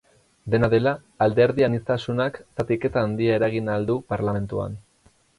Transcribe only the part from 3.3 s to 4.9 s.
eragin ahal du parlamentuan.